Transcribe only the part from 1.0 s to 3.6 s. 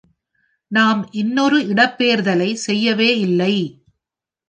இன்னொரு இடம்பெயர்தலை செய்யவே இல்லை.